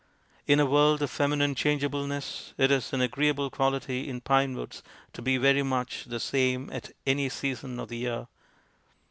[0.47, 4.81] In a world of feminine changeableness it is an agreeable quality in pine woods
[5.13, 8.27] to be very much the same at any season of the year.